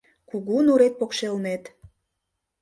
[0.29, 1.63] Кугу нурет покшелнет